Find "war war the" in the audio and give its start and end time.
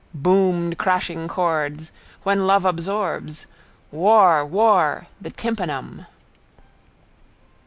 3.91-5.29